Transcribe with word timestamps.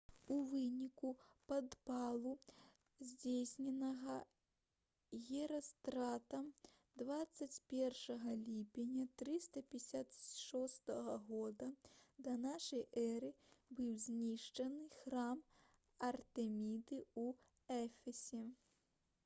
у 0.33 0.35
выніку 0.51 1.09
падпалу 1.49 2.31
здзейсненага 3.07 4.15
герастратам 5.25 6.47
21 7.01 8.25
ліпеня 8.47 9.05
356 9.23 10.89
г 11.29 11.43
да 12.29 12.33
нашай 12.47 12.83
эры 13.03 13.29
быў 13.81 13.91
знішчаны 14.07 14.81
храм 15.03 15.45
артэміды 16.11 16.99
ў 17.05 17.85
эфесе 17.85 18.43